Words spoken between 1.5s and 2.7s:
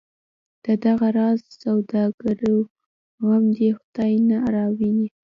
سوداګرو